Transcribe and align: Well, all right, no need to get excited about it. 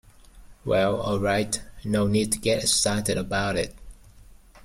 Well, 0.65 0.99
all 0.99 1.19
right, 1.19 1.61
no 1.83 2.07
need 2.07 2.31
to 2.31 2.39
get 2.39 2.63
excited 2.63 3.19
about 3.19 3.55
it. 3.55 3.75